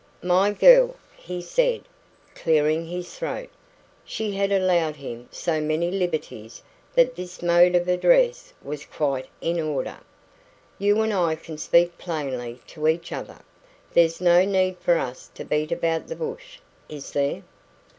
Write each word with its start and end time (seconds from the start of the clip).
"My 0.23 0.49
girl," 0.51 0.95
he 1.15 1.43
said, 1.43 1.83
clearing 2.33 2.87
his 2.87 3.13
throat 3.15 3.49
she 4.03 4.31
had 4.31 4.51
allowed 4.51 4.95
him 4.95 5.27
so 5.31 5.61
many 5.61 5.91
liberties 5.91 6.63
that 6.95 7.15
this 7.15 7.43
mode 7.43 7.75
of 7.75 7.87
address 7.87 8.51
was 8.63 8.83
quite 8.83 9.27
in 9.41 9.59
order 9.59 9.99
"you 10.79 11.01
and 11.03 11.13
I 11.13 11.35
can 11.35 11.59
speak 11.59 11.99
plainly 11.99 12.59
to 12.69 12.87
each 12.87 13.11
other. 13.11 13.43
There's 13.93 14.19
no 14.19 14.43
need 14.43 14.77
for 14.79 14.97
us 14.97 15.29
to 15.35 15.45
beat 15.45 15.71
about 15.71 16.07
the 16.07 16.15
bush, 16.15 16.57
is 16.89 17.11
there?" 17.11 17.43